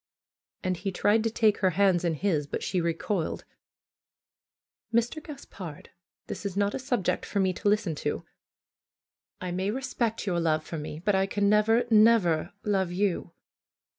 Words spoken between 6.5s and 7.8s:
not a subject for me to